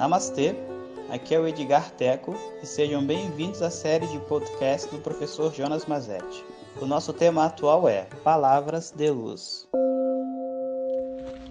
Namastê, 0.00 0.56
aqui 1.10 1.34
é 1.34 1.38
o 1.38 1.46
Edgar 1.46 1.90
Teco 1.90 2.34
e 2.62 2.66
sejam 2.66 3.04
bem-vindos 3.04 3.60
à 3.60 3.68
série 3.68 4.06
de 4.06 4.18
podcast 4.20 4.90
do 4.90 4.96
professor 4.96 5.52
Jonas 5.52 5.84
Mazetti. 5.84 6.42
O 6.80 6.86
nosso 6.86 7.12
tema 7.12 7.44
atual 7.44 7.86
é 7.86 8.06
Palavras 8.24 8.94
de 8.96 9.10
Luz. 9.10 9.68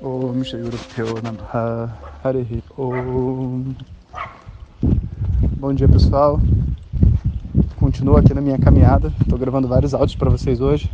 Om 0.00 0.44
Om. 2.78 3.74
Bom 5.58 5.74
dia 5.74 5.88
pessoal, 5.88 6.38
continuo 7.80 8.16
aqui 8.16 8.32
na 8.32 8.40
minha 8.40 8.60
caminhada, 8.60 9.12
estou 9.22 9.36
gravando 9.36 9.66
vários 9.66 9.92
áudios 9.92 10.14
para 10.14 10.30
vocês 10.30 10.60
hoje, 10.60 10.88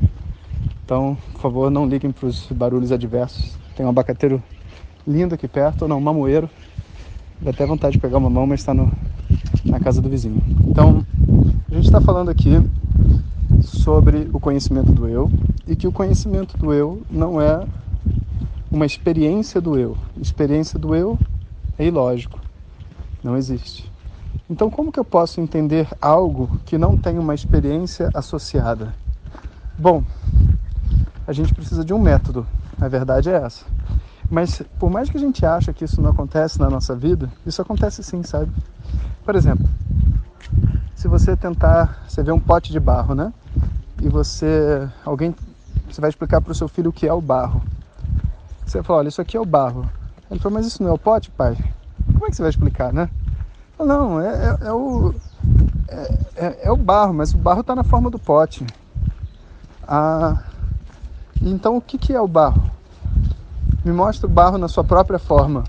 então 0.83 1.19
por 1.35 1.43
favor 1.43 1.71
não 1.71 1.87
liguem 1.87 2.13
para 2.13 2.29
os 2.29 2.47
barulhos 2.47 2.91
adversos. 2.91 3.59
Tem 3.77 3.85
um 3.85 3.91
abacateiro 3.91 4.43
lindo 5.07 5.35
aqui 5.35 5.47
perto, 5.47 5.83
ou 5.83 5.89
não, 5.89 5.99
um 5.99 6.01
mamoeiro, 6.01 6.49
dá 7.43 7.51
até 7.51 7.67
vontade 7.67 7.95
de 7.95 7.99
pegar 8.01 8.19
uma 8.19 8.31
mão, 8.31 8.47
mas 8.47 8.61
está 8.61 8.73
na 8.73 9.81
casa 9.81 10.01
do 10.01 10.09
vizinho. 10.09 10.43
Então 10.67 11.05
a 11.71 11.75
gente 11.75 11.87
está 11.87 12.01
falando 12.01 12.31
aqui 12.31 12.53
sobre 13.63 14.29
o 14.33 14.41
conhecimento 14.41 14.93
do 14.93 15.09
eu 15.09 15.31
e 15.67 15.75
que 15.75 15.87
o 15.87 15.93
conhecimento 15.93 16.57
do 16.57 16.73
eu 16.73 17.03
não 17.11 17.41
é 17.41 17.67
uma 18.71 18.87
experiência 18.87 19.61
do 19.61 19.79
eu. 19.79 19.97
Experiência 20.21 20.79
do 20.79 20.95
eu 20.95 21.19
é 21.79 21.87
ilógico, 21.87 22.39
não 23.23 23.37
existe. 23.37 23.91
Então, 24.49 24.69
como 24.69 24.93
que 24.93 25.01
eu 25.01 25.05
posso 25.05 25.41
entender 25.41 25.89
algo 26.01 26.61
que 26.67 26.77
não 26.77 26.97
tem 26.97 27.19
uma 27.19 27.35
experiência 27.35 28.11
associada? 28.13 28.95
Bom, 29.79 30.03
a 31.27 31.33
gente 31.33 31.55
precisa 31.55 31.85
de 31.85 31.95
um 31.95 31.99
método. 31.99 32.47
A 32.81 32.89
verdade 32.89 33.31
é 33.31 33.35
essa. 33.35 33.65
Mas 34.33 34.63
por 34.79 34.89
mais 34.89 35.11
que 35.11 35.19
a 35.19 35.21
gente 35.21 35.45
ache 35.45 35.75
que 35.75 35.85
isso 35.85 36.01
não 36.01 36.09
acontece 36.09 36.59
na 36.59 36.71
nossa 36.71 36.97
vida, 36.97 37.31
isso 37.45 37.61
acontece 37.61 38.03
sim, 38.03 38.23
sabe? 38.23 38.51
Por 39.27 39.37
exemplo, 39.37 39.69
se 40.95 41.07
você 41.07 41.37
tentar, 41.37 42.03
você 42.09 42.23
vê 42.23 42.33
um 42.33 42.41
pote 42.41 42.73
de 42.73 42.81
barro, 42.81 43.15
né? 43.15 43.31
E 44.01 44.09
você, 44.09 44.89
alguém, 45.05 45.35
você 45.87 46.01
vai 46.01 46.09
explicar 46.09 46.41
para 46.41 46.51
o 46.51 46.55
seu 46.55 46.67
filho 46.67 46.89
o 46.89 46.93
que 46.95 47.07
é 47.07 47.13
o 47.13 47.21
barro. 47.21 47.63
Você 48.65 48.83
fala, 48.83 49.01
olha, 49.01 49.09
isso 49.09 49.21
aqui 49.21 49.37
é 49.37 49.41
o 49.41 49.45
barro. 49.45 49.87
Ele 50.31 50.41
falou, 50.41 50.57
mas 50.57 50.67
isso 50.67 50.83
não 50.83 50.89
é 50.89 50.95
o 50.95 50.99
pote, 50.99 51.31
pai? 51.31 51.55
Como 52.15 52.25
é 52.25 52.31
que 52.31 52.37
você 52.37 52.41
vai 52.41 52.51
explicar, 52.51 52.91
né? 52.91 53.11
Não, 53.79 54.19
é, 54.19 54.29
é, 54.29 54.67
é 54.69 54.73
o. 54.73 55.15
É, 55.89 56.19
é, 56.37 56.61
é, 56.69 56.73
o 56.73 56.77
barro, 56.79 57.13
mas 57.13 57.35
o 57.35 57.37
barro 57.37 57.61
está 57.61 57.77
na 57.77 57.85
forma 57.85 58.09
do 58.09 58.19
pote. 58.19 58.65
Ah, 59.87 60.43
então 61.43 61.77
o 61.77 61.83
que, 61.83 61.99
que 61.99 62.15
é 62.15 62.21
o 62.21 62.27
barro? 62.27 62.73
Me 63.85 63.91
mostra 63.93 64.29
o 64.29 64.31
barro 64.31 64.59
na 64.59 64.69
sua 64.69 64.85
própria 64.85 65.19
forma. 65.19 65.65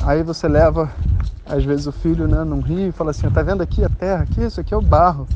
Aí 0.00 0.22
você 0.22 0.46
leva, 0.46 0.88
às 1.44 1.64
vezes, 1.64 1.88
o 1.88 1.92
filho 1.92 2.28
né, 2.28 2.44
num 2.44 2.60
rio 2.60 2.88
e 2.88 2.92
fala 2.92 3.10
assim: 3.10 3.28
tá 3.28 3.42
vendo 3.42 3.62
aqui 3.62 3.84
a 3.84 3.88
terra? 3.88 4.22
Aqui, 4.22 4.42
isso 4.42 4.60
aqui 4.60 4.72
é 4.72 4.76
o 4.76 4.80
barro, 4.80 5.26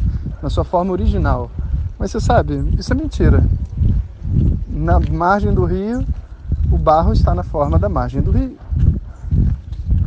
na 0.40 0.48
sua 0.48 0.62
forma 0.62 0.92
original. 0.92 1.50
Mas 1.98 2.12
você 2.12 2.20
sabe, 2.20 2.62
isso 2.78 2.92
é 2.92 2.96
mentira. 2.96 3.42
Na 4.68 5.00
margem 5.00 5.52
do 5.52 5.64
rio, 5.64 6.06
o 6.70 6.78
barro 6.78 7.12
está 7.12 7.34
na 7.34 7.42
forma 7.42 7.76
da 7.76 7.88
margem 7.88 8.22
do 8.22 8.30
rio. 8.30 8.56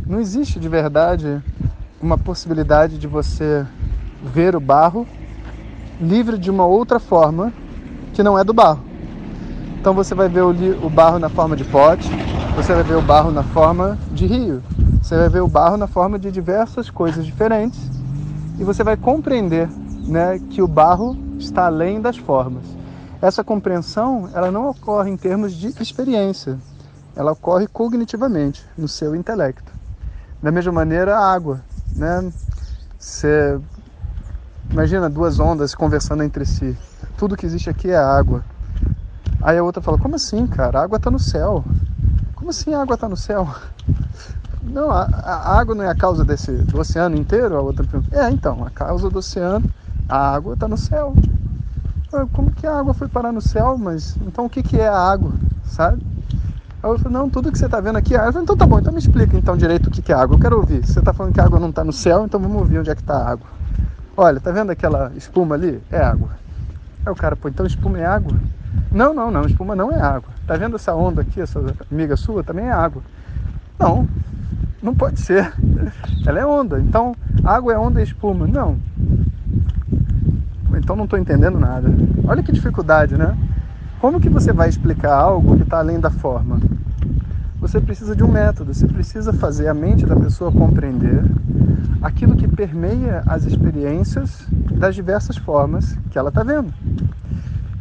Não 0.06 0.18
existe 0.18 0.58
de 0.58 0.70
verdade 0.70 1.42
uma 2.00 2.16
possibilidade 2.16 2.96
de 2.96 3.06
você 3.06 3.66
ver 4.22 4.56
o 4.56 4.60
barro 4.60 5.06
livre 6.00 6.38
de 6.38 6.50
uma 6.50 6.64
outra 6.64 6.98
forma 6.98 7.52
que 8.14 8.22
não 8.22 8.38
é 8.38 8.44
do 8.44 8.54
barro. 8.54 8.85
Então 9.80 9.94
você 9.94 10.14
vai 10.14 10.28
ver 10.28 10.42
o, 10.42 10.90
barro 10.90 11.18
na 11.18 11.28
forma 11.28 11.56
de 11.56 11.64
pote, 11.64 12.08
você 12.56 12.74
vai 12.74 12.82
ver 12.82 12.96
o 12.96 13.02
barro 13.02 13.30
na 13.30 13.42
forma 13.42 13.98
de 14.10 14.26
rio, 14.26 14.62
você 15.02 15.16
vai 15.16 15.28
ver 15.28 15.40
o 15.40 15.48
barro 15.48 15.76
na 15.76 15.86
forma 15.86 16.18
de 16.18 16.30
diversas 16.30 16.90
coisas 16.90 17.24
diferentes 17.24 17.90
e 18.58 18.64
você 18.64 18.82
vai 18.82 18.96
compreender 18.96 19.68
né, 20.06 20.40
que 20.50 20.62
o 20.62 20.68
barro 20.68 21.16
está 21.38 21.66
além 21.66 22.00
das 22.00 22.16
formas. 22.16 22.64
Essa 23.20 23.42
compreensão 23.42 24.28
ela 24.34 24.50
não 24.50 24.68
ocorre 24.68 25.10
em 25.10 25.16
termos 25.16 25.52
de 25.52 25.74
experiência, 25.80 26.58
ela 27.14 27.32
ocorre 27.32 27.66
cognitivamente, 27.66 28.64
no 28.76 28.88
seu 28.88 29.14
intelecto. 29.14 29.72
Da 30.42 30.52
mesma 30.52 30.72
maneira, 30.72 31.16
a 31.16 31.32
água, 31.32 31.62
né? 31.94 32.30
Você 32.98 33.58
imagina 34.70 35.08
duas 35.08 35.40
ondas 35.40 35.74
conversando 35.74 36.22
entre 36.22 36.44
si. 36.44 36.76
Tudo 37.16 37.36
que 37.36 37.46
existe 37.46 37.70
aqui 37.70 37.90
é 37.90 37.96
água. 37.96 38.44
Aí 39.46 39.56
a 39.56 39.62
outra 39.62 39.80
fala: 39.80 39.96
"Como 39.96 40.16
assim, 40.16 40.44
cara? 40.48 40.80
A 40.80 40.82
água 40.82 40.96
está 40.96 41.08
no 41.08 41.20
céu". 41.20 41.64
Como 42.34 42.50
assim 42.50 42.74
a 42.74 42.82
água 42.82 42.94
está 42.94 43.08
no 43.08 43.16
céu? 43.16 43.48
Não, 44.60 44.90
a, 44.90 45.04
a, 45.04 45.60
água 45.60 45.76
não 45.76 45.84
é 45.84 45.88
a 45.88 45.94
causa 45.94 46.24
desse 46.24 46.50
do 46.50 46.80
oceano 46.80 47.16
inteiro? 47.16 47.56
A 47.56 47.60
outra 47.60 47.86
pergunta. 47.86 48.18
É, 48.18 48.28
então, 48.28 48.64
a 48.64 48.70
causa 48.70 49.08
do 49.08 49.20
oceano, 49.20 49.64
a 50.08 50.34
água 50.34 50.54
está 50.54 50.66
no 50.66 50.76
céu. 50.76 51.14
Como 52.32 52.50
que 52.50 52.66
a 52.66 52.76
água 52.76 52.92
foi 52.92 53.06
parar 53.06 53.30
no 53.30 53.40
céu? 53.40 53.78
Mas 53.78 54.16
então 54.26 54.46
o 54.46 54.50
que 54.50 54.64
que 54.64 54.80
é 54.80 54.88
a 54.88 54.98
água, 54.98 55.30
sabe? 55.64 56.04
Aí 56.82 56.90
eu 56.90 56.98
falei, 56.98 57.16
não, 57.16 57.30
tudo 57.30 57.52
que 57.52 57.58
você 57.58 57.66
está 57.66 57.80
vendo 57.80 57.96
aqui 57.96 58.14
é 58.14 58.18
água. 58.18 58.32
Falei, 58.32 58.42
então 58.42 58.56
tá 58.56 58.66
bom, 58.66 58.80
então 58.80 58.92
me 58.92 58.98
explica 58.98 59.36
então 59.36 59.56
direito 59.56 59.86
o 59.86 59.90
que, 59.90 60.02
que 60.02 60.12
é 60.12 60.16
água. 60.16 60.34
Eu 60.34 60.40
quero 60.40 60.56
ouvir. 60.56 60.84
Você 60.84 60.98
está 60.98 61.12
falando 61.12 61.32
que 61.32 61.40
a 61.40 61.44
água 61.44 61.60
não 61.60 61.70
está 61.70 61.84
no 61.84 61.92
céu, 61.92 62.24
então 62.24 62.40
vamos 62.40 62.58
ouvir 62.58 62.80
onde 62.80 62.90
é 62.90 62.94
que 62.94 63.02
está 63.02 63.18
a 63.18 63.30
água. 63.30 63.46
Olha, 64.16 64.40
tá 64.40 64.50
vendo 64.50 64.70
aquela 64.70 65.12
espuma 65.14 65.54
ali? 65.54 65.80
É 65.92 66.00
água. 66.00 66.30
Aí 67.04 67.12
o 67.12 67.16
cara, 67.16 67.36
pô, 67.36 67.48
então 67.48 67.64
espuma 67.64 67.98
é 67.98 68.04
água? 68.04 68.36
Não, 68.90 69.12
não, 69.12 69.30
não, 69.30 69.42
espuma 69.42 69.74
não 69.74 69.92
é 69.92 70.00
água. 70.00 70.30
Tá 70.46 70.56
vendo 70.56 70.76
essa 70.76 70.94
onda 70.94 71.22
aqui, 71.22 71.40
essa 71.40 71.60
amiga 71.90 72.16
sua? 72.16 72.42
Também 72.42 72.66
é 72.66 72.72
água. 72.72 73.02
Não, 73.78 74.08
não 74.82 74.94
pode 74.94 75.20
ser. 75.20 75.52
Ela 76.26 76.40
é 76.40 76.46
onda. 76.46 76.80
Então, 76.80 77.14
água 77.44 77.72
é 77.72 77.78
onda 77.78 78.00
e 78.00 78.04
espuma. 78.04 78.46
Não. 78.46 78.78
Então 80.76 80.94
não 80.94 81.04
estou 81.04 81.18
entendendo 81.18 81.58
nada. 81.58 81.88
Olha 82.24 82.42
que 82.42 82.52
dificuldade, 82.52 83.16
né? 83.16 83.36
Como 84.00 84.20
que 84.20 84.28
você 84.28 84.52
vai 84.52 84.68
explicar 84.68 85.14
algo 85.14 85.56
que 85.56 85.62
está 85.62 85.78
além 85.78 85.98
da 85.98 86.10
forma? 86.10 86.60
Você 87.58 87.80
precisa 87.80 88.14
de 88.14 88.22
um 88.22 88.30
método, 88.30 88.72
você 88.72 88.86
precisa 88.86 89.32
fazer 89.32 89.68
a 89.68 89.74
mente 89.74 90.06
da 90.06 90.14
pessoa 90.14 90.52
compreender 90.52 91.24
aquilo 92.02 92.36
que 92.36 92.46
permeia 92.46 93.22
as 93.26 93.44
experiências 93.44 94.46
das 94.70 94.94
diversas 94.94 95.36
formas 95.36 95.98
que 96.10 96.18
ela 96.18 96.28
está 96.28 96.44
vendo. 96.44 96.72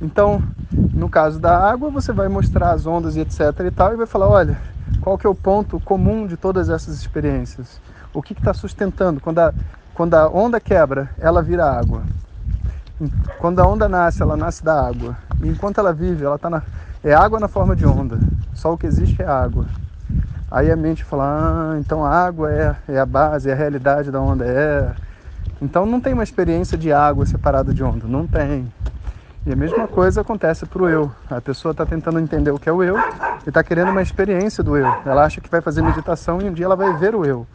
Então, 0.01 0.41
no 0.95 1.09
caso 1.09 1.39
da 1.39 1.57
água, 1.69 1.91
você 1.91 2.13
vai 2.13 2.27
mostrar 2.29 2.71
as 2.71 2.85
ondas 2.85 3.15
e 3.15 3.19
etc 3.19 3.39
e 3.65 3.71
tal, 3.71 3.93
e 3.93 3.97
vai 3.97 4.05
falar, 4.05 4.29
olha, 4.29 4.61
qual 5.01 5.17
que 5.17 5.27
é 5.27 5.29
o 5.29 5.35
ponto 5.35 5.79
comum 5.79 6.25
de 6.25 6.37
todas 6.37 6.69
essas 6.69 6.95
experiências? 6.95 7.81
O 8.13 8.21
que 8.21 8.33
está 8.33 8.53
sustentando? 8.53 9.19
Quando 9.19 9.39
a, 9.39 9.53
quando 9.93 10.13
a 10.15 10.27
onda 10.29 10.59
quebra, 10.59 11.11
ela 11.19 11.43
vira 11.43 11.65
água. 11.69 12.07
Quando 13.39 13.59
a 13.59 13.67
onda 13.67 13.89
nasce, 13.89 14.23
ela 14.23 14.37
nasce 14.37 14.63
da 14.63 14.87
água. 14.87 15.17
E 15.41 15.47
enquanto 15.49 15.79
ela 15.79 15.91
vive, 15.91 16.23
ela 16.23 16.39
tá 16.39 16.49
na 16.49 16.63
é 17.03 17.13
água 17.13 17.39
na 17.39 17.47
forma 17.47 17.75
de 17.75 17.85
onda. 17.85 18.23
Só 18.53 18.73
o 18.73 18.77
que 18.77 18.87
existe 18.87 19.21
é 19.21 19.25
água. 19.25 19.69
Aí 20.49 20.71
a 20.71 20.75
mente 20.75 21.03
fala: 21.03 21.73
"Ah, 21.73 21.77
então 21.77 22.05
a 22.05 22.09
água 22.09 22.51
é, 22.51 22.77
é 22.87 22.97
a 22.99 23.05
base, 23.05 23.49
é 23.49 23.53
a 23.53 23.55
realidade 23.55 24.11
da 24.11 24.21
onda 24.21 24.45
é". 24.47 24.95
Então 25.61 25.85
não 25.85 25.99
tem 26.01 26.13
uma 26.13 26.23
experiência 26.23 26.77
de 26.77 26.91
água 26.91 27.25
separada 27.25 27.73
de 27.73 27.83
onda, 27.83 28.07
não 28.07 28.25
tem. 28.25 28.71
E 29.45 29.53
a 29.53 29.55
mesma 29.55 29.87
coisa 29.87 30.21
acontece 30.21 30.65
para 30.65 30.81
o 30.81 30.89
eu. 30.89 31.11
A 31.29 31.39
pessoa 31.39 31.71
está 31.71 31.85
tentando 31.85 32.19
entender 32.19 32.49
o 32.49 32.57
que 32.57 32.67
é 32.67 32.71
o 32.71 32.81
eu 32.81 32.97
e 33.45 33.49
está 33.49 33.63
querendo 33.63 33.91
uma 33.91 34.01
experiência 34.01 34.63
do 34.63 34.75
eu. 34.75 34.87
Ela 35.05 35.23
acha 35.23 35.39
que 35.39 35.49
vai 35.49 35.61
fazer 35.61 35.83
meditação 35.83 36.41
e 36.41 36.45
um 36.45 36.53
dia 36.53 36.65
ela 36.65 36.75
vai 36.75 36.97
ver 36.97 37.13
o 37.13 37.23
eu. 37.23 37.45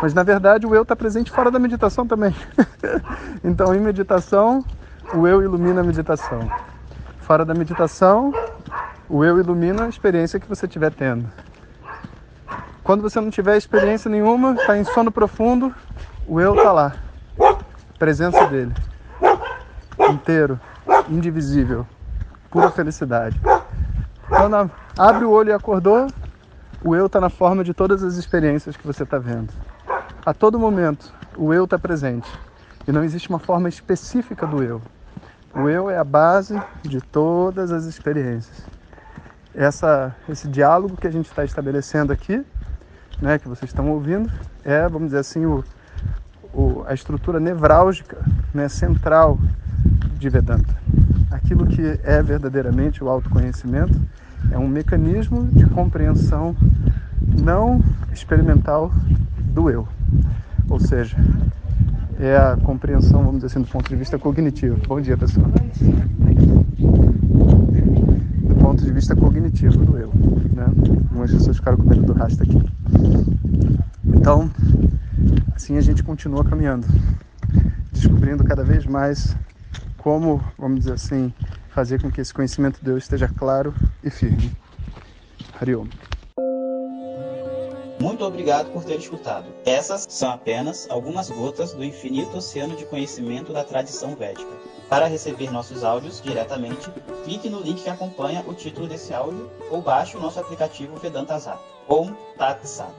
Mas 0.00 0.14
na 0.14 0.22
verdade 0.22 0.66
o 0.66 0.74
eu 0.74 0.82
está 0.82 0.96
presente 0.96 1.30
fora 1.30 1.50
da 1.50 1.58
meditação 1.58 2.06
também. 2.06 2.34
então 3.44 3.74
em 3.74 3.80
meditação 3.80 4.64
o 5.12 5.26
eu 5.26 5.42
ilumina 5.42 5.82
a 5.82 5.84
meditação. 5.84 6.48
Fora 7.20 7.44
da 7.44 7.52
meditação, 7.52 8.32
o 9.08 9.22
eu 9.22 9.38
ilumina 9.38 9.84
a 9.84 9.88
experiência 9.88 10.40
que 10.40 10.48
você 10.48 10.64
estiver 10.64 10.92
tendo. 10.92 11.26
Quando 12.82 13.02
você 13.02 13.20
não 13.20 13.30
tiver 13.30 13.56
experiência 13.56 14.10
nenhuma, 14.10 14.54
está 14.54 14.78
em 14.78 14.84
sono 14.84 15.10
profundo, 15.10 15.74
o 16.26 16.40
eu 16.40 16.54
está 16.54 16.72
lá. 16.72 16.92
Presença 17.98 18.46
dele. 18.46 18.72
Inteiro, 20.10 20.60
indivisível, 21.08 21.86
pura 22.50 22.70
felicidade. 22.70 23.40
Quando 24.28 24.70
abre 24.98 25.24
o 25.24 25.30
olho 25.30 25.50
e 25.50 25.52
acordou, 25.52 26.06
o 26.82 26.94
eu 26.94 27.06
está 27.06 27.20
na 27.20 27.30
forma 27.30 27.64
de 27.64 27.72
todas 27.72 28.02
as 28.02 28.16
experiências 28.16 28.76
que 28.76 28.86
você 28.86 29.02
está 29.02 29.18
vendo. 29.18 29.52
A 30.24 30.32
todo 30.32 30.58
momento, 30.58 31.12
o 31.36 31.52
eu 31.52 31.64
está 31.64 31.78
presente. 31.78 32.30
E 32.86 32.92
não 32.92 33.02
existe 33.02 33.28
uma 33.28 33.38
forma 33.38 33.68
específica 33.68 34.46
do 34.46 34.62
eu. 34.62 34.80
O 35.54 35.68
eu 35.68 35.88
é 35.88 35.96
a 35.98 36.04
base 36.04 36.60
de 36.82 37.00
todas 37.00 37.72
as 37.72 37.84
experiências. 37.84 38.66
Essa, 39.54 40.14
esse 40.28 40.48
diálogo 40.48 40.96
que 40.96 41.06
a 41.06 41.10
gente 41.10 41.26
está 41.26 41.44
estabelecendo 41.44 42.12
aqui, 42.12 42.44
né, 43.20 43.38
que 43.38 43.48
vocês 43.48 43.70
estão 43.70 43.88
ouvindo, 43.90 44.30
é, 44.64 44.88
vamos 44.88 45.08
dizer 45.08 45.20
assim, 45.20 45.46
o, 45.46 45.64
o, 46.52 46.84
a 46.86 46.92
estrutura 46.92 47.38
nevrálgica, 47.38 48.18
né, 48.52 48.68
central 48.68 49.38
de 50.24 50.30
Vedanta. 50.30 50.74
Aquilo 51.30 51.66
que 51.66 52.00
é 52.02 52.22
verdadeiramente 52.22 53.04
o 53.04 53.10
autoconhecimento 53.10 54.00
é 54.50 54.58
um 54.58 54.66
mecanismo 54.66 55.44
de 55.52 55.66
compreensão 55.66 56.56
não 57.42 57.84
experimental 58.10 58.90
do 59.52 59.68
eu. 59.68 59.86
Ou 60.70 60.80
seja, 60.80 61.14
é 62.18 62.34
a 62.38 62.56
compreensão, 62.56 63.22
vamos 63.22 63.42
dizer 63.42 63.48
assim, 63.48 63.60
do 63.60 63.66
ponto 63.66 63.86
de 63.86 63.96
vista 63.96 64.18
cognitivo. 64.18 64.78
Bom 64.88 64.98
dia, 64.98 65.14
pessoal. 65.14 65.46
Do 68.48 68.54
ponto 68.54 68.82
de 68.82 68.92
vista 68.92 69.14
cognitivo 69.14 69.76
do 69.84 69.98
eu. 69.98 70.10
Né? 70.54 70.64
Algumas 71.10 71.32
pessoas 71.32 71.58
ficaram 71.58 71.76
com 71.76 71.86
medo 71.86 72.02
do 72.02 72.14
rastro 72.14 72.44
aqui. 72.44 72.62
Então, 74.06 74.50
assim 75.54 75.76
a 75.76 75.82
gente 75.82 76.02
continua 76.02 76.42
caminhando, 76.42 76.86
descobrindo 77.92 78.42
cada 78.42 78.64
vez 78.64 78.86
mais 78.86 79.36
como, 80.04 80.38
vamos 80.58 80.80
dizer 80.80 80.92
assim, 80.92 81.32
fazer 81.70 82.02
com 82.02 82.12
que 82.12 82.20
esse 82.20 82.32
conhecimento 82.32 82.78
de 82.78 82.84
Deus 82.84 83.04
esteja 83.04 83.26
claro 83.26 83.74
e 84.02 84.10
firme. 84.10 84.54
Hariom. 85.58 85.86
Muito 87.98 88.22
obrigado 88.22 88.70
por 88.70 88.84
ter 88.84 88.98
escutado. 88.98 89.46
Essas 89.64 90.04
são 90.10 90.30
apenas 90.30 90.86
algumas 90.90 91.30
gotas 91.30 91.72
do 91.72 91.82
infinito 91.82 92.36
oceano 92.36 92.76
de 92.76 92.84
conhecimento 92.84 93.50
da 93.50 93.64
tradição 93.64 94.14
védica. 94.14 94.50
Para 94.90 95.06
receber 95.06 95.50
nossos 95.50 95.82
áudios 95.82 96.20
diretamente, 96.20 96.90
clique 97.24 97.48
no 97.48 97.60
link 97.60 97.82
que 97.82 97.88
acompanha 97.88 98.44
o 98.46 98.52
título 98.52 98.86
desse 98.86 99.14
áudio 99.14 99.50
ou 99.70 99.80
baixe 99.80 100.18
o 100.18 100.20
nosso 100.20 100.38
aplicativo 100.38 100.96
Vedanta 100.96 101.38
Zap. 101.38 101.62
Om 101.88 102.14
Tat 102.36 102.62
Sat. 102.66 102.94